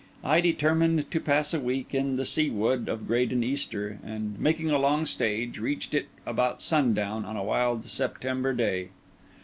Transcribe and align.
I 0.23 0.41
determined 0.41 1.11
to 1.11 1.19
pass 1.19 1.53
a 1.53 1.59
week 1.59 1.93
in 1.93 2.15
the 2.15 2.25
Sea 2.25 2.49
Wood 2.49 2.89
of 2.89 3.05
Graden 3.05 3.43
Easter, 3.43 3.99
and 4.03 4.35
making 4.39 4.71
a 4.71 4.79
long 4.79 5.05
stage, 5.05 5.59
reached 5.59 5.93
it 5.93 6.07
about 6.25 6.59
sundown 6.59 7.23
on 7.23 7.37
a 7.37 7.43
wild 7.43 7.85
September 7.85 8.51
day. 8.51 8.89